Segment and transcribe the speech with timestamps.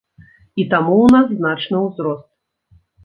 [0.61, 2.29] І таму ў нас значны ўзрост.